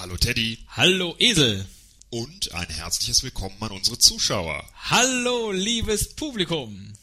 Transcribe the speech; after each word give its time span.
Hallo 0.00 0.16
Teddy. 0.16 0.56
Hallo 0.70 1.14
Esel. 1.18 1.66
Und 2.08 2.54
ein 2.54 2.68
herzliches 2.68 3.22
Willkommen 3.22 3.56
an 3.60 3.72
unsere 3.72 3.98
Zuschauer. 3.98 4.64
Hallo 4.88 5.52
liebes 5.52 6.14
Publikum. 6.14 6.94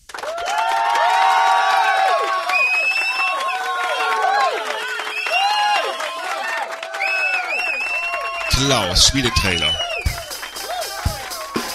Klaus, 8.49 9.07
spiel 9.09 9.21
den 9.21 9.33
Trailer. 9.35 9.79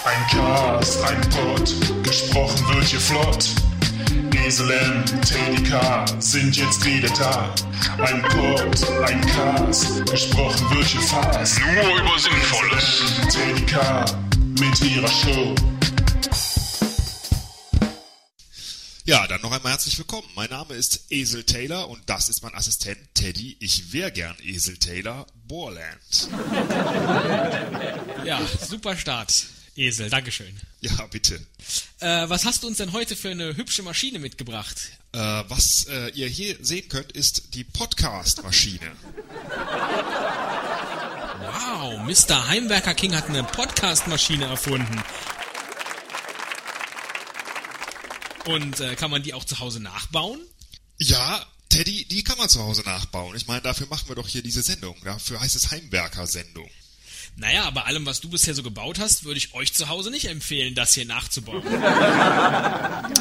Ein 0.03 0.27
Cast, 0.29 1.01
ein 1.03 1.21
Pod, 1.29 2.03
gesprochen 2.03 2.75
wird 2.75 2.83
hier 2.83 2.99
flott. 2.99 3.47
Esel 4.45 4.71
M, 4.71 5.05
Teddy 5.21 5.63
K 5.63 6.05
sind 6.19 6.55
jetzt 6.55 6.83
wieder 6.85 7.09
da. 7.09 7.53
Ein 7.97 8.21
Pod, 8.23 8.91
ein 9.07 9.21
Cast, 9.25 10.05
gesprochen 10.05 10.69
wird 10.75 10.85
hier 10.85 11.01
fast. 11.01 11.59
Nur 11.59 11.95
über 11.99 12.19
Sinnvolles. 12.19 13.03
Teddy 13.29 13.65
K 13.65 14.05
mit 14.59 14.81
ihrer 14.81 15.07
Show. 15.07 15.55
Ja, 19.05 19.27
dann 19.27 19.41
noch 19.41 19.51
einmal 19.51 19.73
herzlich 19.73 19.97
willkommen. 19.97 20.27
Mein 20.33 20.49
Name 20.49 20.75
ist 20.75 21.11
Esel 21.11 21.43
Taylor 21.43 21.89
und 21.89 22.01
das 22.05 22.29
ist 22.29 22.41
mein 22.41 22.55
Assistent 22.55 22.97
Teddy. 23.13 23.57
Ich 23.59 23.91
wäre 23.91 24.11
gern 24.13 24.35
Esel 24.41 24.77
Taylor, 24.77 25.25
Borland. 25.45 26.29
Ja, 28.23 28.39
super 28.65 28.95
Start. 28.95 29.45
Esel, 29.75 30.09
Dankeschön. 30.09 30.59
Ja, 30.81 31.07
bitte. 31.07 31.35
Äh, 31.99 32.29
was 32.29 32.45
hast 32.45 32.63
du 32.63 32.67
uns 32.67 32.77
denn 32.77 32.91
heute 32.91 33.15
für 33.15 33.31
eine 33.31 33.55
hübsche 33.55 33.81
Maschine 33.81 34.19
mitgebracht? 34.19 34.77
Äh, 35.13 35.17
was 35.17 35.85
äh, 35.89 36.09
ihr 36.09 36.27
hier 36.27 36.57
sehen 36.61 36.87
könnt, 36.89 37.11
ist 37.11 37.55
die 37.55 37.63
Podcast-Maschine. 37.63 38.91
Wow, 41.39 41.99
Mr. 42.05 42.47
Heimwerker 42.47 42.93
King 42.93 43.15
hat 43.15 43.29
eine 43.29 43.43
Podcast-Maschine 43.43 44.45
erfunden. 44.45 45.01
Und 48.45 48.79
äh, 48.79 48.95
kann 48.95 49.09
man 49.09 49.23
die 49.23 49.33
auch 49.33 49.45
zu 49.45 49.59
Hause 49.59 49.79
nachbauen? 49.79 50.39
Ja, 50.99 51.45
Teddy, 51.69 52.05
die 52.05 52.23
kann 52.23 52.37
man 52.37 52.49
zu 52.49 52.61
Hause 52.61 52.83
nachbauen. 52.83 53.35
Ich 53.35 53.47
meine, 53.47 53.61
dafür 53.61 53.87
machen 53.87 54.07
wir 54.07 54.15
doch 54.15 54.27
hier 54.27 54.43
diese 54.43 54.61
Sendung. 54.61 54.95
Dafür 55.03 55.39
heißt 55.39 55.55
es 55.55 55.71
Heimwerker-Sendung. 55.71 56.69
Naja, 57.35 57.69
bei 57.71 57.81
allem, 57.83 58.05
was 58.05 58.21
du 58.21 58.29
bisher 58.29 58.53
so 58.53 58.61
gebaut 58.63 58.99
hast, 58.99 59.23
würde 59.23 59.37
ich 59.39 59.53
euch 59.53 59.73
zu 59.73 59.89
Hause 59.89 60.11
nicht 60.11 60.25
empfehlen, 60.25 60.75
das 60.75 60.93
hier 60.93 61.05
nachzubauen. 61.05 61.63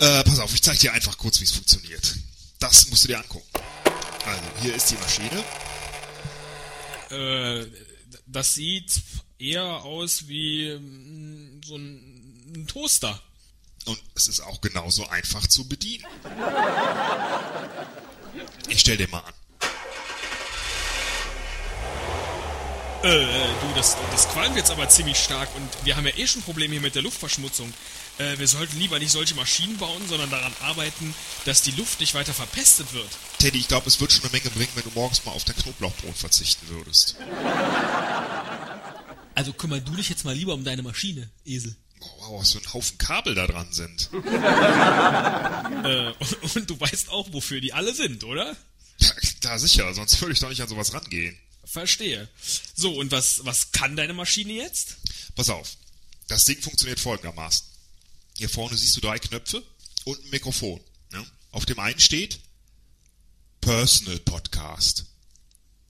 Äh, 0.00 0.24
pass 0.24 0.38
auf, 0.38 0.54
ich 0.54 0.62
zeig 0.62 0.78
dir 0.78 0.94
einfach 0.94 1.18
kurz, 1.18 1.40
wie 1.40 1.44
es 1.44 1.52
funktioniert. 1.52 2.16
Das 2.58 2.88
musst 2.88 3.04
du 3.04 3.08
dir 3.08 3.18
angucken. 3.18 3.46
Also, 4.24 4.42
hier 4.62 4.74
ist 4.74 4.90
die 4.90 4.94
Maschine. 4.94 5.44
äh, 7.10 7.66
das 8.26 8.54
sieht 8.54 8.92
eher 9.38 9.62
aus 9.84 10.26
wie 10.26 10.70
mm, 10.74 11.60
so 11.62 11.76
ein, 11.76 12.52
ein 12.56 12.66
Toaster. 12.66 13.20
Und 13.84 14.00
es 14.14 14.28
ist 14.28 14.40
auch 14.40 14.62
genauso 14.62 15.06
einfach 15.08 15.46
zu 15.46 15.68
bedienen. 15.68 16.06
Ich 18.68 18.80
stell 18.80 18.96
dir 18.96 19.08
mal 19.08 19.20
an. 19.20 19.34
Äh, 23.02 23.24
du, 23.24 23.74
das, 23.74 23.96
das 24.10 24.28
qualmt 24.28 24.56
jetzt 24.56 24.70
aber 24.70 24.86
ziemlich 24.90 25.16
stark 25.16 25.48
und 25.56 25.68
wir 25.86 25.96
haben 25.96 26.06
ja 26.06 26.12
eh 26.16 26.26
schon 26.26 26.42
Probleme 26.42 26.72
hier 26.72 26.82
mit 26.82 26.94
der 26.94 27.02
Luftverschmutzung. 27.02 27.72
Äh, 28.18 28.38
wir 28.38 28.46
sollten 28.46 28.78
lieber 28.78 28.98
nicht 28.98 29.10
solche 29.10 29.34
Maschinen 29.34 29.78
bauen, 29.78 30.02
sondern 30.06 30.28
daran 30.28 30.52
arbeiten, 30.60 31.14
dass 31.46 31.62
die 31.62 31.70
Luft 31.70 32.00
nicht 32.00 32.12
weiter 32.12 32.34
verpestet 32.34 32.92
wird. 32.92 33.08
Teddy, 33.38 33.58
ich 33.58 33.68
glaube, 33.68 33.88
es 33.88 34.00
wird 34.00 34.12
schon 34.12 34.24
eine 34.24 34.32
Menge 34.32 34.50
bringen, 34.50 34.70
wenn 34.74 34.84
du 34.84 34.90
morgens 34.94 35.24
mal 35.24 35.32
auf 35.32 35.44
dein 35.44 35.56
Knoblauchbrot 35.56 36.16
verzichten 36.16 36.68
würdest. 36.68 37.16
Also 39.34 39.54
kümmer 39.54 39.80
du 39.80 39.94
dich 39.94 40.10
jetzt 40.10 40.26
mal 40.26 40.34
lieber 40.34 40.52
um 40.52 40.64
deine 40.64 40.82
Maschine, 40.82 41.30
Esel. 41.46 41.74
Oh, 42.00 42.06
wow, 42.18 42.40
was 42.40 42.52
für 42.52 42.58
ein 42.58 42.72
Haufen 42.74 42.98
Kabel 42.98 43.34
da 43.34 43.46
dran 43.46 43.72
sind. 43.72 44.10
Äh, 45.82 46.12
und, 46.18 46.56
und 46.56 46.70
du 46.70 46.78
weißt 46.78 47.08
auch, 47.08 47.32
wofür 47.32 47.60
die 47.60 47.72
alle 47.72 47.94
sind, 47.94 48.24
oder? 48.24 48.54
Ja, 48.98 49.12
da 49.40 49.58
sicher, 49.58 49.94
sonst 49.94 50.20
würde 50.20 50.34
ich 50.34 50.40
doch 50.40 50.50
nicht 50.50 50.60
an 50.60 50.68
sowas 50.68 50.92
rangehen. 50.92 51.38
Verstehe. 51.64 52.28
So, 52.80 52.94
und 52.94 53.12
was, 53.12 53.44
was 53.44 53.72
kann 53.72 53.94
deine 53.94 54.14
Maschine 54.14 54.54
jetzt? 54.54 54.96
Pass 55.34 55.50
auf, 55.50 55.76
das 56.28 56.46
Ding 56.46 56.62
funktioniert 56.62 56.98
folgendermaßen. 56.98 57.66
Hier 58.38 58.48
vorne 58.48 58.74
siehst 58.74 58.96
du 58.96 59.02
drei 59.02 59.18
Knöpfe 59.18 59.62
und 60.04 60.24
ein 60.24 60.30
Mikrofon. 60.30 60.80
Ne? 61.12 61.26
Auf 61.50 61.66
dem 61.66 61.78
einen 61.78 62.00
steht 62.00 62.40
Personal 63.60 64.18
Podcast. 64.20 65.04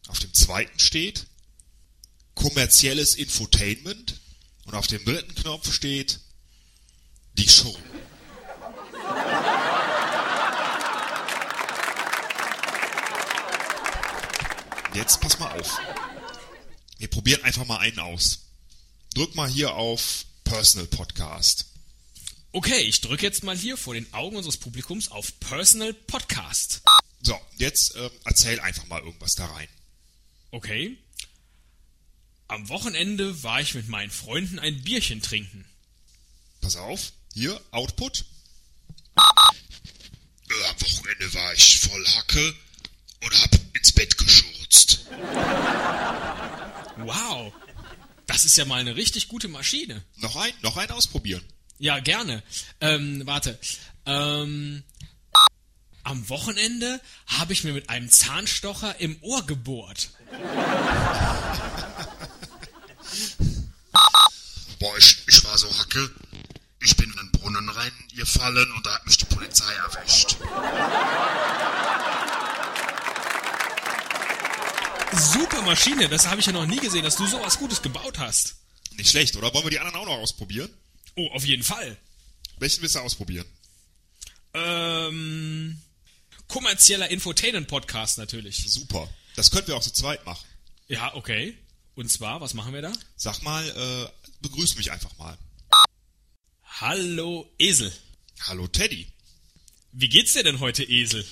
Auf 0.08 0.18
dem 0.18 0.34
zweiten 0.34 0.80
steht 0.80 1.28
kommerzielles 2.34 3.14
Infotainment. 3.14 4.20
Und 4.64 4.74
auf 4.74 4.88
dem 4.88 5.04
dritten 5.04 5.36
Knopf 5.36 5.72
steht 5.72 6.18
die 7.34 7.48
Show. 7.48 7.78
Jetzt 14.92 15.20
pass 15.20 15.38
mal 15.38 15.56
auf. 15.56 15.78
Wir 17.00 17.08
probieren 17.08 17.42
einfach 17.44 17.64
mal 17.64 17.78
einen 17.78 17.98
aus. 17.98 18.40
Drück 19.14 19.34
mal 19.34 19.48
hier 19.48 19.72
auf 19.72 20.26
Personal 20.44 20.86
Podcast. 20.86 21.64
Okay, 22.52 22.80
ich 22.82 23.00
drücke 23.00 23.24
jetzt 23.24 23.42
mal 23.42 23.56
hier 23.56 23.78
vor 23.78 23.94
den 23.94 24.12
Augen 24.12 24.36
unseres 24.36 24.58
Publikums 24.58 25.10
auf 25.10 25.40
Personal 25.40 25.94
Podcast. 25.94 26.82
So, 27.22 27.40
jetzt 27.56 27.94
ähm, 27.96 28.10
erzähl 28.26 28.60
einfach 28.60 28.86
mal 28.88 29.00
irgendwas 29.00 29.34
da 29.34 29.46
rein. 29.46 29.68
Okay. 30.50 30.98
Am 32.48 32.68
Wochenende 32.68 33.42
war 33.42 33.62
ich 33.62 33.72
mit 33.74 33.88
meinen 33.88 34.10
Freunden 34.10 34.58
ein 34.58 34.82
Bierchen 34.82 35.22
trinken. 35.22 35.64
Pass 36.60 36.76
auf, 36.76 37.12
hier 37.32 37.58
Output. 37.70 38.26
Äh, 39.16 39.22
Am 40.68 40.80
Wochenende 40.82 41.32
war 41.32 41.54
ich 41.54 41.78
voll 41.78 42.06
Hacke 42.08 42.54
und 43.22 43.40
hab 43.40 43.58
ins 43.74 43.92
Bett 43.92 44.18
geschurzt. 44.18 45.06
Wow. 47.06 47.52
Das 48.26 48.44
ist 48.44 48.56
ja 48.56 48.64
mal 48.64 48.80
eine 48.80 48.96
richtig 48.96 49.28
gute 49.28 49.48
Maschine. 49.48 50.02
Noch 50.16 50.36
ein, 50.36 50.52
noch 50.62 50.76
ein 50.76 50.90
ausprobieren. 50.90 51.42
Ja, 51.78 51.98
gerne. 51.98 52.42
Ähm, 52.80 53.22
warte. 53.24 53.58
Ähm, 54.06 54.84
am 56.04 56.28
Wochenende 56.28 57.00
habe 57.26 57.52
ich 57.52 57.64
mir 57.64 57.72
mit 57.72 57.88
einem 57.90 58.08
Zahnstocher 58.10 59.00
im 59.00 59.16
Ohr 59.22 59.44
gebohrt. 59.46 60.10
Boah, 64.78 64.96
ich, 64.96 65.22
ich 65.26 65.44
war 65.44 65.58
so 65.58 65.68
hacke. 65.78 66.10
Ich 66.82 66.96
bin 66.96 67.10
in 67.10 67.16
den 67.16 67.32
Brunnen 67.32 67.68
reingefallen 67.68 68.72
und 68.72 68.86
da 68.86 68.94
hat 68.94 69.06
mich 69.06 69.18
die 69.18 69.26
Polizei 69.26 69.72
erwischt. 69.74 70.36
Super 75.12 75.62
Maschine, 75.62 76.08
das 76.08 76.28
habe 76.28 76.40
ich 76.40 76.46
ja 76.46 76.52
noch 76.52 76.66
nie 76.66 76.78
gesehen, 76.78 77.02
dass 77.02 77.16
du 77.16 77.26
sowas 77.26 77.58
Gutes 77.58 77.82
gebaut 77.82 78.18
hast. 78.18 78.56
Nicht 78.92 79.10
schlecht, 79.10 79.36
oder? 79.36 79.52
Wollen 79.52 79.64
wir 79.64 79.70
die 79.70 79.78
anderen 79.80 79.96
auch 79.96 80.06
noch 80.06 80.18
ausprobieren? 80.18 80.70
Oh, 81.16 81.28
auf 81.32 81.44
jeden 81.44 81.62
Fall. 81.62 81.96
Welchen 82.58 82.82
willst 82.82 82.94
du 82.94 83.00
ausprobieren? 83.00 83.46
Ähm, 84.54 85.80
kommerzieller 86.48 87.08
Infotainment-Podcast 87.10 88.18
natürlich. 88.18 88.64
Super. 88.70 89.08
Das 89.36 89.50
könnten 89.50 89.68
wir 89.68 89.76
auch 89.76 89.82
zu 89.82 89.92
zweit 89.92 90.24
machen. 90.26 90.46
Ja, 90.86 91.14
okay. 91.14 91.56
Und 91.94 92.10
zwar, 92.10 92.40
was 92.40 92.54
machen 92.54 92.72
wir 92.72 92.82
da? 92.82 92.92
Sag 93.16 93.42
mal, 93.42 93.68
äh, 93.68 94.28
begrüß 94.42 94.76
mich 94.76 94.92
einfach 94.92 95.16
mal. 95.18 95.36
Hallo 96.80 97.52
Esel. 97.58 97.92
Hallo 98.42 98.68
Teddy. 98.68 99.06
Wie 99.92 100.08
geht's 100.08 100.32
dir 100.34 100.44
denn 100.44 100.60
heute, 100.60 100.84
Esel? 100.84 101.26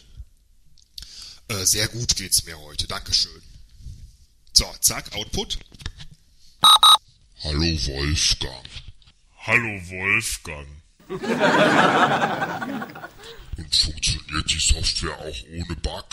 Äh, 1.49 1.65
sehr 1.65 1.89
gut 1.89 2.17
geht's 2.17 2.45
mir 2.45 2.59
heute, 2.59 2.87
Dankeschön. 2.87 3.43
So, 4.59 4.67
zack, 4.81 5.15
Output. 5.15 5.57
Hallo 7.45 7.61
Wolfgang. 7.87 8.69
Hallo 9.47 9.81
Wolfgang. 9.89 10.67
Und 13.57 13.77
funktioniert 13.77 14.51
die 14.51 14.59
Software 14.59 15.17
auch 15.17 15.45
ohne 15.53 15.77
Bug? 15.77 16.07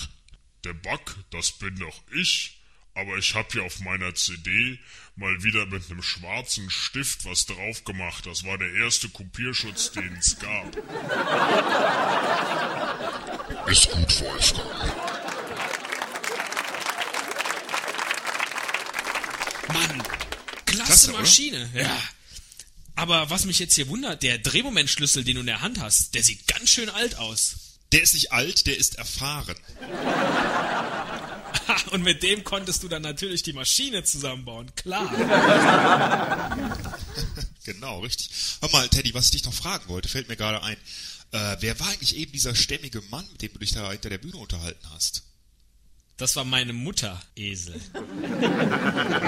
Der 0.64 0.74
Bug, 0.74 1.16
das 1.31 1.54
bin 1.54 1.75
doch 1.78 2.04
ich. 2.12 2.62
Aber 2.94 3.18
ich 3.18 3.34
hab 3.34 3.52
hier 3.52 3.64
auf 3.64 3.80
meiner 3.80 4.14
CD 4.14 4.78
mal 5.16 5.44
wieder 5.44 5.66
mit 5.66 5.90
einem 5.90 6.04
schwarzen 6.04 6.70
Stift 6.70 7.25
was 7.25 7.48
drauf 7.48 7.84
gemacht. 7.84 8.28
Das 8.28 8.44
war 8.44 8.60
der 8.60 8.72
erste 8.74 9.10
Kopierschutz, 9.10 9.90
den 9.90 10.16
es 10.18 10.38
gab. 10.38 10.68
Ist 13.68 13.90
gut, 13.90 14.22
Wolfgang. 14.22 15.05
Mann, 19.75 20.04
klasse, 20.66 20.68
Klasse, 20.86 21.10
oder? 21.12 21.19
Maschine. 21.19 21.69
Ja. 21.74 22.01
Aber 22.95 23.30
was 23.30 23.45
mich 23.45 23.60
jetzt 23.60 23.75
hier 23.75 23.88
wundert, 23.89 24.24
der 24.24 24.38
Drehmomentschlüssel, 24.38 25.24
den 25.24 25.36
du 25.36 25.42
in 25.42 25.48
der 25.48 25.62
Hand 25.62 25.80
hast, 25.80 26.16
der 26.16 26.24
sieht 26.24 26.48
ganz 26.48 26.69
schön 26.69 26.89
alt 26.89 27.18
aus. 27.18 27.56
Der 27.92 28.01
ist 28.01 28.13
nicht 28.13 28.31
alt, 28.31 28.68
der 28.68 28.77
ist 28.77 28.95
erfahren. 28.95 29.56
Und 31.92 32.04
mit 32.04 32.24
dem 32.24 32.44
konntest 32.44 32.83
du 32.83 32.88
dann 32.88 33.01
natürlich 33.01 33.44
die 33.44 33.54
Maschine 33.54 34.04
zusammenbauen, 34.04 34.74
klar. 34.75 35.10
Genau, 37.66 38.00
richtig. 38.01 38.30
Hör 38.62 38.69
mal, 38.69 38.88
Teddy, 38.89 39.16
was 39.16 39.25
ich 39.25 39.31
dich 39.31 39.45
noch 39.45 39.54
fragen 39.54 39.89
wollte, 39.89 40.07
fällt 40.07 40.30
mir 40.30 40.36
gerade 40.36 40.62
ein. 40.62 40.77
Äh, 41.31 41.57
wer 41.62 41.80
war 41.80 41.88
eigentlich 41.88 42.16
eben 42.16 42.31
dieser 42.31 42.54
stämmige 42.54 43.01
Mann, 43.10 43.25
mit 43.31 43.42
dem 43.42 43.54
du 43.54 43.60
dich 43.60 43.74
da 43.74 43.89
hinter 43.89 44.12
der 44.12 44.19
Bühne 44.19 44.38
unterhalten 44.38 44.88
hast? 44.94 45.24
Das 46.18 46.36
war 46.36 46.45
meine 46.45 46.74
Mutter, 46.74 47.19
Esel. 47.36 47.81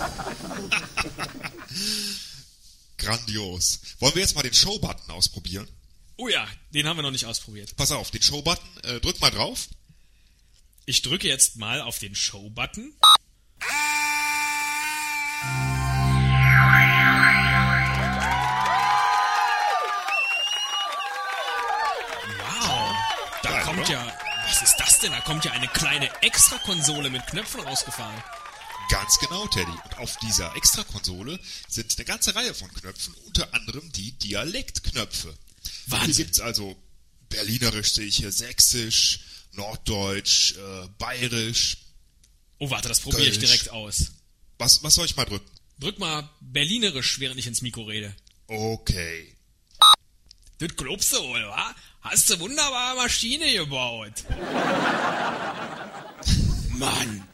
Grandios. 2.98 3.80
Wollen 3.98 4.14
wir 4.14 4.22
jetzt 4.22 4.34
mal 4.34 4.42
den 4.42 4.54
Show-Button 4.54 5.10
ausprobieren? 5.10 5.68
Oh 6.16 6.28
ja, 6.28 6.46
den 6.74 6.86
haben 6.86 6.98
wir 6.98 7.02
noch 7.02 7.10
nicht 7.10 7.26
ausprobiert. 7.26 7.74
Pass 7.76 7.92
auf, 7.92 8.10
den 8.10 8.22
Show-Button, 8.22 8.68
äh, 8.84 9.00
drück 9.00 9.20
mal 9.20 9.30
drauf. 9.30 9.68
Ich 10.84 11.02
drücke 11.02 11.28
jetzt 11.28 11.56
mal 11.56 11.80
auf 11.80 11.98
den 11.98 12.14
Show-Button. 12.14 12.94
Wow, 22.38 22.94
da 23.42 23.50
Geil, 23.50 23.62
kommt 23.64 23.80
oder? 23.80 23.90
ja, 23.90 24.12
was 24.46 24.62
ist 24.62 24.76
das 24.78 24.98
denn? 25.00 25.12
Da 25.12 25.20
kommt 25.20 25.44
ja 25.44 25.52
eine 25.52 25.68
kleine 25.68 26.08
Extra-Konsole 26.22 27.10
mit 27.10 27.26
Knöpfen 27.26 27.60
rausgefahren. 27.60 28.22
Ganz 28.90 29.18
genau, 29.18 29.46
Teddy. 29.46 29.70
Und 29.70 29.98
auf 29.98 30.16
dieser 30.18 30.54
Extra-Konsole 30.56 31.38
sind 31.68 31.96
eine 31.96 32.04
ganze 32.04 32.34
Reihe 32.34 32.52
von 32.54 32.72
Knöpfen, 32.74 33.14
unter 33.26 33.54
anderem 33.54 33.90
die 33.92 34.12
Dialektknöpfe. 34.12 35.32
Wahnsinn. 35.86 36.14
Hier 36.14 36.24
gibt's 36.24 36.40
also 36.40 36.76
Berlinerisch 37.28 37.94
sehe 37.94 38.06
ich 38.06 38.16
hier, 38.16 38.32
Sächsisch, 38.32 39.20
Norddeutsch, 39.52 40.56
äh, 40.56 40.88
Bayerisch. 40.98 41.76
Oh, 42.58 42.68
warte, 42.70 42.88
das 42.88 43.00
probiere 43.00 43.28
ich 43.28 43.38
direkt 43.38 43.70
aus. 43.70 44.10
Was, 44.58 44.82
was 44.82 44.94
soll 44.94 45.06
ich 45.06 45.16
mal 45.16 45.24
drücken? 45.24 45.48
Drück 45.78 45.98
mal 45.98 46.28
Berlinerisch, 46.40 47.20
während 47.20 47.38
ich 47.38 47.46
ins 47.46 47.62
Mikro 47.62 47.84
rede. 47.84 48.14
Okay. 48.48 49.36
Das 50.58 50.76
glaubst 50.76 51.12
du 51.12 51.18
wohl, 51.18 51.42
wa? 51.46 51.74
Hast 52.02 52.28
du 52.28 52.38
wunderbare 52.40 52.96
Maschine 52.96 53.52
gebaut. 53.52 54.24
Mann, 56.70 57.28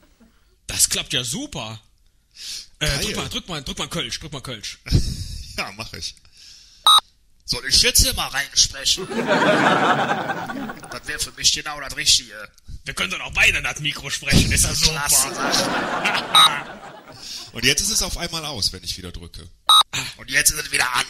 das 0.66 0.88
klappt 0.88 1.12
ja 1.12 1.24
super. 1.24 1.80
Äh, 2.78 2.98
drück 3.00 3.16
mal, 3.16 3.28
drück 3.28 3.48
mal, 3.48 3.62
drück 3.62 3.78
mal 3.78 3.88
Kölsch, 3.88 4.20
drück 4.20 4.32
mal 4.32 4.42
Kölsch. 4.42 4.78
Ja, 5.56 5.72
mach 5.74 5.90
ich. 5.94 6.14
Soll 7.46 7.64
ich 7.66 7.80
jetzt 7.80 8.02
hier 8.02 8.12
mal 8.12 8.28
reinsprechen? 8.28 9.08
das 10.90 11.06
wäre 11.06 11.18
für 11.18 11.32
mich 11.32 11.50
genau 11.50 11.80
das 11.80 11.96
Richtige. 11.96 12.50
Wir 12.84 12.92
können 12.92 13.10
doch 13.10 13.20
auch 13.20 13.32
beide 13.32 13.56
in 13.56 13.64
das 13.64 13.80
Mikro 13.80 14.10
sprechen, 14.10 14.52
ist 14.52 14.64
ja 14.64 14.74
Klasse 14.74 15.28
super. 15.28 16.80
Und 17.52 17.64
jetzt 17.64 17.80
ist 17.80 17.90
es 17.90 18.02
auf 18.02 18.18
einmal 18.18 18.44
aus, 18.44 18.72
wenn 18.74 18.84
ich 18.84 18.98
wieder 18.98 19.12
drücke. 19.12 19.48
Und 20.18 20.30
jetzt 20.30 20.50
ist 20.50 20.66
es 20.66 20.70
wieder 20.72 20.92
an. 20.94 21.06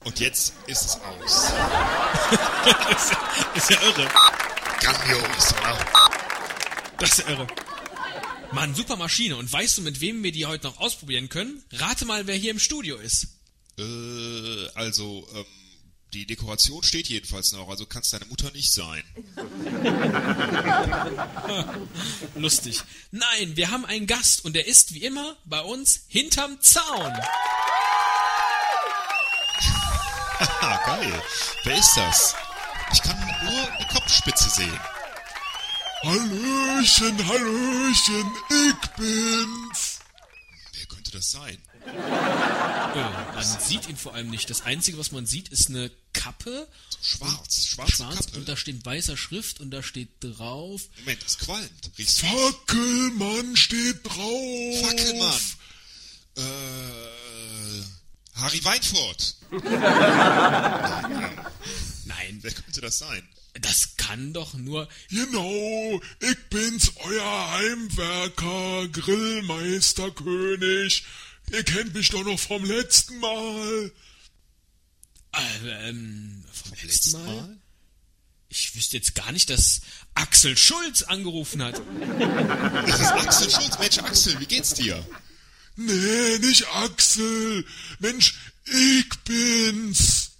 Und 0.00 0.20
jetzt 0.20 0.52
ist 0.66 0.82
es 0.84 1.00
aus. 1.00 1.52
Ist 3.54 3.70
ja 3.70 3.80
irre. 3.80 4.06
Grandios, 4.80 5.54
oder? 5.54 5.78
Das 6.98 7.10
ist 7.10 7.18
ja 7.20 7.28
irre. 7.28 7.46
Mann, 8.52 8.74
super 8.74 8.96
Maschine. 8.96 9.36
Und 9.36 9.50
weißt 9.50 9.78
du, 9.78 9.82
mit 9.82 10.00
wem 10.00 10.22
wir 10.22 10.32
die 10.32 10.46
heute 10.46 10.66
noch 10.66 10.78
ausprobieren 10.78 11.28
können? 11.28 11.62
Rate 11.72 12.04
mal, 12.04 12.26
wer 12.26 12.36
hier 12.36 12.50
im 12.50 12.58
Studio 12.58 12.96
ist. 12.96 13.28
Äh, 13.78 14.68
also, 14.74 15.26
ähm, 15.34 15.44
die 16.12 16.26
Dekoration 16.26 16.82
steht 16.82 17.08
jedenfalls 17.08 17.52
noch, 17.52 17.70
also 17.70 17.86
kann 17.86 18.02
es 18.02 18.10
deine 18.10 18.26
Mutter 18.26 18.50
nicht 18.52 18.70
sein. 18.70 19.02
Lustig. 22.34 22.82
Nein, 23.10 23.56
wir 23.56 23.70
haben 23.70 23.86
einen 23.86 24.06
Gast 24.06 24.44
und 24.44 24.54
der 24.54 24.66
ist 24.66 24.92
wie 24.92 25.04
immer 25.04 25.38
bei 25.46 25.60
uns 25.60 26.04
hinterm 26.08 26.60
Zaun. 26.60 27.12
Ah, 30.60 30.80
geil. 30.84 31.22
Wer 31.62 31.78
ist 31.78 31.96
das? 31.96 32.34
Ich 32.92 33.00
kann 33.00 33.16
nur 33.44 33.72
eine 33.72 33.86
Kopfspitze 33.92 34.50
sehen. 34.50 34.80
Hallöchen, 36.02 37.26
Hallöchen, 37.28 38.32
ich 38.50 38.88
bin's. 38.96 39.98
Wer 40.74 40.86
könnte 40.86 41.10
das 41.12 41.30
sein? 41.30 41.58
Äh, 41.86 43.00
man 43.34 43.44
sieht 43.60 43.88
ihn 43.88 43.96
vor 43.96 44.14
allem 44.14 44.28
nicht. 44.30 44.48
Das 44.50 44.62
Einzige, 44.62 44.98
was 44.98 45.12
man 45.12 45.26
sieht, 45.26 45.48
ist 45.50 45.68
eine 45.68 45.90
Kappe, 46.12 46.68
So 46.90 46.98
schwarz, 47.02 47.66
schwarze 47.66 47.92
schwarz, 47.96 48.16
Kappe. 48.26 48.38
und 48.38 48.48
da 48.48 48.56
steht 48.56 48.84
weißer 48.84 49.16
Schrift 49.16 49.60
und 49.60 49.70
da 49.70 49.82
steht 49.82 50.08
drauf. 50.20 50.82
Moment, 51.00 51.24
das 51.24 51.38
qualmt. 51.38 51.90
Riechst 51.98 52.22
du? 52.22 52.26
Fackelmann 52.26 53.56
steht 53.56 54.00
drauf. 54.04 54.80
Fackelmann. 54.88 55.40
Äh, 56.36 56.42
Harry 58.40 58.64
Weinfurt. 58.64 59.36
Nein, 62.06 62.38
Wer 62.40 62.50
könnte 62.52 62.80
das 62.80 62.98
sein? 62.98 63.28
das 63.60 63.96
kann 64.06 64.32
doch 64.32 64.54
nur. 64.54 64.88
Genau, 65.10 66.00
ich 66.20 66.36
bin's, 66.50 66.92
euer 66.96 67.50
Heimwerker, 67.52 68.88
Grillmeisterkönig. 68.88 71.04
Ihr 71.50 71.64
kennt 71.64 71.94
mich 71.94 72.10
doch 72.10 72.24
noch 72.24 72.38
vom 72.38 72.64
letzten 72.64 73.18
Mal. 73.20 73.92
Äh, 75.32 75.88
ähm, 75.88 76.44
vom 76.52 76.72
letzten 76.82 77.24
Mal? 77.24 77.56
Ich 78.48 78.74
wüsste 78.74 78.96
jetzt 78.98 79.14
gar 79.14 79.32
nicht, 79.32 79.48
dass 79.50 79.80
Axel 80.14 80.56
Schulz 80.58 81.02
angerufen 81.02 81.62
hat. 81.62 81.80
Das 82.86 83.00
ist 83.00 83.12
Axel 83.12 83.50
Schulz. 83.50 83.78
Mensch, 83.78 83.98
Axel, 83.98 84.40
wie 84.40 84.46
geht's 84.46 84.74
dir? 84.74 85.04
Nee, 85.76 86.38
nicht 86.38 86.66
Axel. 86.68 87.64
Mensch, 87.98 88.34
ich 88.66 89.08
bin's. 89.24 90.32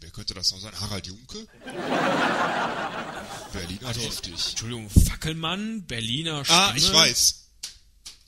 Wer 0.00 0.10
könnte 0.10 0.34
das 0.34 0.50
noch 0.52 0.60
sein? 0.60 0.78
Harald 0.80 1.06
Junke? 1.06 1.46
Berliner 3.54 3.86
Also, 3.86 4.00
heftig. 4.02 4.34
Entschuldigung, 4.50 4.90
Fackelmann, 4.90 5.86
Berliner 5.86 6.44
Stimme. 6.44 6.58
Ah, 6.58 6.74
ich 6.76 6.92
weiß. 6.92 7.40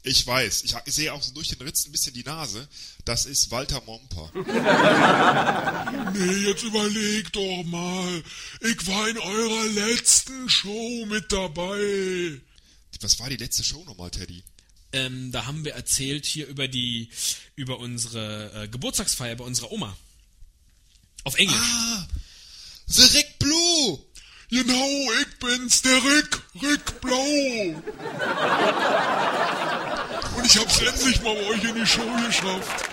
Ich 0.05 0.25
weiß. 0.25 0.62
Ich, 0.62 0.75
ich 0.84 0.94
sehe 0.94 1.12
auch 1.12 1.20
so 1.20 1.34
durch 1.34 1.49
den 1.49 1.61
Ritz 1.62 1.84
ein 1.84 1.93
bisschen 1.93 2.14
die 2.14 2.23
Nase. 2.23 2.69
Das 3.05 3.26
ist 3.26 3.50
Walter 3.50 3.82
Momper. 3.84 4.32
Nee, 6.14 6.49
jetzt 6.49 6.62
überleg 6.62 7.32
doch 7.32 7.62
mal. 7.64 8.23
Ich 8.61 8.87
war 8.87 9.08
in 9.08 9.19
eurer 9.19 9.67
letzten 9.67 10.49
Show 10.49 11.05
mit 11.06 11.31
dabei. 11.31 12.40
Was 13.00 13.19
war 13.19 13.28
die 13.28 13.37
letzte 13.37 13.64
Show 13.64 13.84
nochmal, 13.84 14.11
Teddy? 14.11 14.43
Ähm, 14.93 15.31
da 15.32 15.46
haben 15.46 15.64
wir 15.64 15.75
erzählt 15.75 16.25
hier 16.25 16.46
über 16.46 16.69
die, 16.69 17.11
über 17.54 17.78
unsere 17.80 18.62
äh, 18.62 18.68
Geburtstagsfeier 18.68 19.37
bei 19.37 19.45
unserer 19.45 19.73
Oma. 19.73 19.97
Auf 21.25 21.35
Englisch. 21.37 21.59
Ah, 21.61 22.06
The 22.87 23.02
Rick 23.18 23.38
Blue! 23.38 24.05
Genau, 24.50 25.12
ich 25.20 25.38
bin's, 25.40 25.82
der 25.82 25.96
Rick, 25.96 26.40
Rick 26.62 27.00
Blau. 27.00 27.82
Und 30.36 30.46
ich 30.46 30.56
hab's 30.58 30.80
endlich 30.80 31.20
mal 31.22 31.34
bei 31.34 31.46
euch 31.48 31.64
in 31.64 31.74
die 31.74 31.86
Show 31.86 32.06
geschafft. 32.26 32.84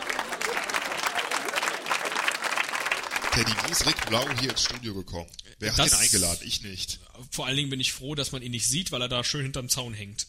Teddy, 3.34 3.52
wie 3.66 3.72
ist 3.72 3.86
Rick 3.86 4.06
Blau 4.08 4.26
hier 4.40 4.52
ins 4.52 4.64
Studio 4.64 4.94
gekommen? 4.94 5.30
Wer 5.60 5.72
hat 5.72 5.80
Das- 5.80 5.92
ihn 5.94 5.98
eingeladen? 6.00 6.40
Ich 6.46 6.62
nicht. 6.64 7.00
Vor 7.32 7.46
allen 7.48 7.58
Dingen 7.58 7.70
bin 7.70 7.80
ich 7.80 7.94
froh, 7.94 8.16
dass 8.16 8.32
man 8.32 8.42
ihn 8.42 8.52
nicht 8.52 8.68
sieht, 8.68 8.92
weil 8.92 9.02
er 9.02 9.08
da 9.10 9.24
schön 9.24 9.44
hinterm 9.44 9.70
Zaun 9.70 9.94
hängt. 9.94 10.28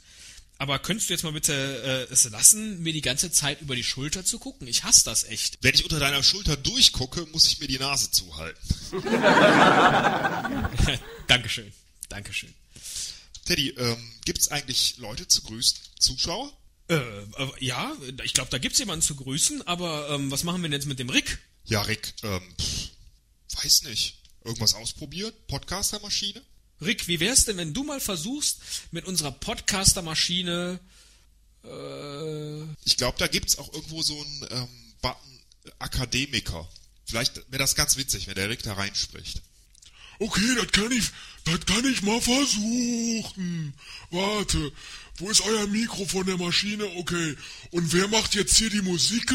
Aber 0.59 0.79
könntest 0.79 1.09
du 1.09 1.15
jetzt 1.15 1.25
mal 1.25 1.33
bitte 1.33 2.07
äh, 2.09 2.13
es 2.13 2.29
lassen, 2.31 2.83
mir 2.83 2.93
die 2.93 3.01
ganze 3.01 3.33
Zeit 3.33 3.61
über 3.61 3.75
die 3.75 3.83
Schulter 3.83 4.25
zu 4.25 4.39
gucken? 4.39 4.69
Ich 4.69 4.85
hasse 4.85 5.05
das 5.05 5.25
echt. 5.25 5.59
Wenn 5.63 5.75
ich 5.75 5.83
unter 5.83 5.99
deiner 5.99 6.23
Schulter 6.23 6.57
durchgucke, 6.57 7.27
muss 7.33 7.47
ich 7.47 7.59
mir 7.59 7.67
die 7.67 7.79
Nase 7.79 8.11
zuhalten. 8.11 8.61
Dankeschön. 11.27 11.73
Dankeschön. 12.09 12.55
Teddy, 13.45 13.71
ähm, 13.71 13.97
gibt's 14.25 14.49
eigentlich 14.49 14.97
Leute 14.99 15.27
zu 15.27 15.43
grüßen? 15.43 15.79
Zuschauer? 15.99 16.53
Äh, 16.89 16.97
äh, 16.97 17.51
ja, 17.61 17.93
ich 18.23 18.35
glaube, 18.35 18.51
da 18.51 18.59
gibt's 18.59 18.79
jemanden 18.79 19.03
zu 19.03 19.17
grüßen, 19.17 19.67
aber 19.67 20.11
ähm, 20.11 20.31
was 20.31 20.45
machen 20.45 20.63
wir 20.63 20.69
denn 20.69 20.79
jetzt 20.79 20.87
mit 20.87 20.99
dem 20.99 21.11
Rick? 21.11 21.39
Ja, 21.65 21.83
Rick, 21.83 22.15
ähm, 22.23 22.43
pff, 22.61 22.91
weiß 23.63 23.85
nicht. 23.85 24.19
Irgendwas 24.45 24.75
ausprobieren? 24.75 25.33
Podcastermaschine? 25.49 26.43
Rick, 26.85 27.09
wie 27.09 27.21
wär's 27.21 27.45
denn, 27.45 27.57
wenn 27.57 27.75
du 27.75 27.85
mal 27.85 28.01
versuchst, 28.01 28.61
mit 28.91 29.07
unserer 29.07 29.33
Podcaster-Maschine 29.33 30.81
äh, 31.65 32.63
Ich 32.85 32.97
glaube, 32.97 33.19
da 33.19 33.27
gibt's 33.27 33.59
auch 33.59 33.73
irgendwo 33.73 34.03
so 34.03 34.15
einen 34.15 34.49
ähm, 34.51 34.69
Button 35.01 35.41
Akademiker. 35.79 36.69
Vielleicht 37.07 37.37
wäre 37.37 37.59
das 37.59 37.75
ganz 37.75 37.97
witzig, 37.97 38.27
wenn 38.27 38.35
der 38.35 38.49
Rick 38.49 38.63
da 38.63 38.75
reinspricht. 38.75 39.43
Okay, 40.19 40.55
das 40.57 40.71
kann 40.73 40.93
ich, 40.93 41.11
das 41.45 41.67
kann 41.67 41.85
ich 41.85 42.03
mal 42.03 42.21
versuchen. 42.21 43.75
Warte, 44.11 44.73
wo 45.17 45.29
ist 45.31 45.43
euer 45.43 45.67
Mikro 45.67 46.05
von 46.07 46.27
der 46.27 46.39
Maschine? 46.39 46.87
Okay. 46.97 47.37
Und 47.71 47.93
wer 47.93 48.09
macht 48.09 48.35
jetzt 48.35 48.57
hier 48.57 48.71
die 48.71 48.83
Musik? 48.83 49.33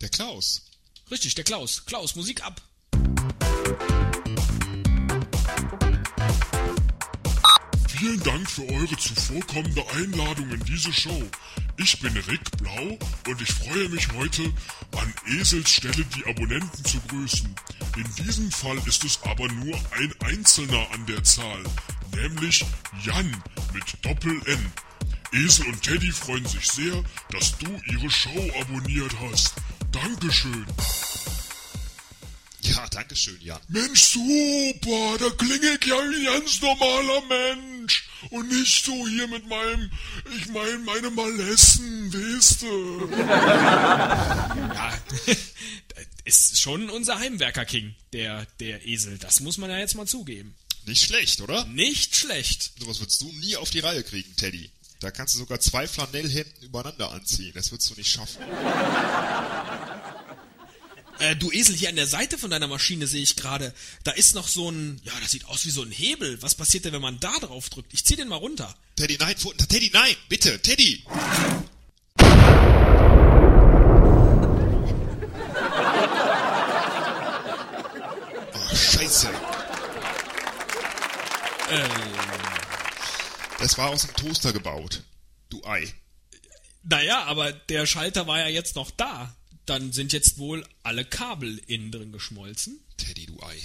Der 0.00 0.08
Klaus. 0.08 0.62
Richtig, 1.10 1.34
der 1.34 1.44
Klaus. 1.44 1.84
Klaus, 1.84 2.14
Musik 2.16 2.42
ab. 2.42 2.62
Vielen 8.02 8.22
Dank 8.24 8.50
für 8.50 8.68
eure 8.68 8.96
zuvorkommende 8.96 9.88
Einladung 9.94 10.50
in 10.50 10.64
diese 10.64 10.92
Show. 10.92 11.22
Ich 11.76 12.00
bin 12.00 12.12
Rick 12.16 12.50
Blau 12.58 12.98
und 13.28 13.40
ich 13.40 13.52
freue 13.52 13.88
mich 13.90 14.10
heute, 14.14 14.42
an 14.96 15.14
Esels 15.28 15.70
Stelle 15.70 16.04
die 16.16 16.24
Abonnenten 16.24 16.84
zu 16.84 16.98
grüßen. 17.06 17.54
In 17.96 18.24
diesem 18.24 18.50
Fall 18.50 18.76
ist 18.86 19.04
es 19.04 19.20
aber 19.22 19.46
nur 19.46 19.76
ein 19.92 20.12
Einzelner 20.18 20.84
an 20.90 21.06
der 21.06 21.22
Zahl, 21.22 21.62
nämlich 22.16 22.64
Jan 23.04 23.40
mit 23.72 23.84
Doppel-N. 24.04 24.72
Esel 25.32 25.66
und 25.68 25.80
Teddy 25.80 26.10
freuen 26.10 26.46
sich 26.46 26.68
sehr, 26.68 27.04
dass 27.30 27.56
du 27.58 27.68
ihre 27.86 28.10
Show 28.10 28.50
abonniert 28.60 29.14
hast. 29.20 29.54
Dankeschön. 29.92 30.66
Ja, 32.62 32.84
danke 32.90 33.14
schön, 33.14 33.38
Jan. 33.40 33.60
Mensch, 33.68 34.00
super, 34.00 35.18
da 35.20 35.30
klinge 35.36 35.78
ich 35.80 35.86
ja 35.86 35.94
wie 35.98 36.28
ein 36.28 36.40
ganz 36.40 36.60
normaler 36.60 37.22
Mensch. 37.28 37.71
Und 38.30 38.48
nicht 38.48 38.84
so 38.84 39.06
hier 39.08 39.26
mit 39.28 39.48
meinem, 39.48 39.90
ich 40.36 40.48
meine, 40.48 40.78
meine 40.78 41.10
Malessen, 41.10 42.12
weißt 42.12 42.62
du. 42.62 43.08
Ja, 44.74 44.98
ist 46.24 46.60
schon 46.60 46.88
unser 46.90 47.18
Heimwerker-King, 47.18 47.94
der, 48.12 48.46
der 48.60 48.86
Esel. 48.86 49.18
Das 49.18 49.40
muss 49.40 49.58
man 49.58 49.70
ja 49.70 49.78
jetzt 49.78 49.94
mal 49.94 50.06
zugeben. 50.06 50.54
Nicht 50.86 51.04
schlecht, 51.04 51.40
oder? 51.40 51.64
Nicht 51.66 52.16
schlecht. 52.16 52.72
Sowas 52.78 53.00
würdest 53.00 53.20
du 53.20 53.32
nie 53.32 53.56
auf 53.56 53.70
die 53.70 53.80
Reihe 53.80 54.02
kriegen, 54.02 54.34
Teddy. 54.36 54.70
Da 55.00 55.10
kannst 55.10 55.34
du 55.34 55.38
sogar 55.38 55.58
zwei 55.60 55.88
Flanellhemden 55.88 56.62
übereinander 56.62 57.10
anziehen. 57.10 57.52
Das 57.54 57.72
würdest 57.72 57.90
du 57.90 57.94
nicht 57.94 58.10
schaffen. 58.10 58.42
Äh, 61.22 61.36
du 61.36 61.52
Esel, 61.52 61.76
hier 61.76 61.88
an 61.88 61.94
der 61.94 62.08
Seite 62.08 62.36
von 62.36 62.50
deiner 62.50 62.66
Maschine 62.66 63.06
sehe 63.06 63.22
ich 63.22 63.36
gerade, 63.36 63.72
da 64.02 64.10
ist 64.10 64.34
noch 64.34 64.48
so 64.48 64.68
ein, 64.68 65.00
ja, 65.04 65.12
das 65.20 65.30
sieht 65.30 65.44
aus 65.44 65.64
wie 65.64 65.70
so 65.70 65.82
ein 65.82 65.92
Hebel. 65.92 66.42
Was 66.42 66.56
passiert 66.56 66.84
denn, 66.84 66.92
wenn 66.92 67.00
man 67.00 67.20
da 67.20 67.38
drauf 67.38 67.70
drückt? 67.70 67.94
Ich 67.94 68.04
zieh 68.04 68.16
den 68.16 68.26
mal 68.26 68.36
runter. 68.36 68.74
Teddy, 68.96 69.18
nein, 69.20 69.36
Teddy, 69.68 69.90
nein, 69.94 70.16
bitte, 70.28 70.60
Teddy. 70.60 71.04
Oh, 78.54 78.74
scheiße. 78.74 79.28
Das 83.58 83.78
war 83.78 83.90
aus 83.90 84.06
dem 84.06 84.14
Toaster 84.16 84.52
gebaut. 84.52 85.02
Du 85.50 85.62
Ei. 85.64 85.94
Naja, 86.82 87.22
aber 87.24 87.52
der 87.52 87.86
Schalter 87.86 88.26
war 88.26 88.40
ja 88.40 88.48
jetzt 88.48 88.74
noch 88.74 88.90
da. 88.90 89.34
Dann 89.72 89.90
sind 89.90 90.12
jetzt 90.12 90.36
wohl 90.36 90.66
alle 90.82 91.02
Kabel 91.02 91.58
innen 91.66 91.90
drin 91.90 92.12
geschmolzen. 92.12 92.78
Teddy, 92.98 93.24
du 93.24 93.42
Ei. 93.42 93.56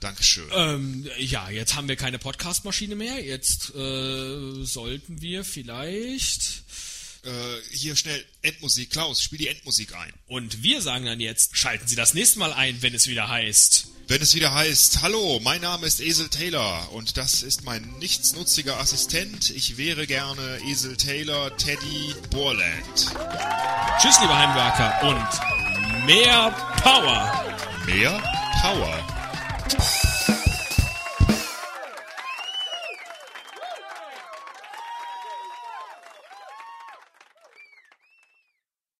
Dankeschön. 0.00 0.48
Ähm, 0.52 1.08
ja, 1.18 1.48
jetzt 1.50 1.76
haben 1.76 1.86
wir 1.86 1.94
keine 1.94 2.18
Podcast-Maschine 2.18 2.96
mehr. 2.96 3.24
Jetzt 3.24 3.72
äh, 3.72 4.64
sollten 4.64 5.22
wir 5.22 5.44
vielleicht. 5.44 6.64
Äh, 7.22 7.30
hier 7.70 7.94
schnell 7.94 8.24
Endmusik. 8.42 8.90
Klaus, 8.90 9.22
spiel 9.22 9.38
die 9.38 9.46
Endmusik 9.46 9.94
ein. 9.94 10.12
Und 10.26 10.64
wir 10.64 10.82
sagen 10.82 11.06
dann 11.06 11.20
jetzt, 11.20 11.56
schalten 11.56 11.86
Sie 11.86 11.94
das 11.94 12.12
nächste 12.12 12.40
Mal 12.40 12.52
ein, 12.52 12.82
wenn 12.82 12.92
es 12.92 13.06
wieder 13.06 13.28
heißt. 13.28 13.86
Wenn 14.08 14.22
es 14.22 14.36
wieder 14.36 14.54
heißt, 14.54 15.02
hallo, 15.02 15.40
mein 15.42 15.62
Name 15.62 15.84
ist 15.84 16.00
Esel 16.00 16.28
Taylor 16.28 16.92
und 16.92 17.16
das 17.16 17.42
ist 17.42 17.64
mein 17.64 17.82
nichtsnutziger 17.98 18.78
Assistent. 18.78 19.50
Ich 19.50 19.78
wäre 19.78 20.06
gerne 20.06 20.60
Esel 20.64 20.96
Taylor 20.96 21.56
Teddy 21.56 22.14
Borland. 22.30 23.12
Tschüss, 24.00 24.20
liebe 24.20 24.36
Heimwerker 24.36 25.08
und 25.08 26.06
mehr 26.06 26.50
Power! 26.84 27.44
Mehr 27.84 28.22
Power. 28.62 29.15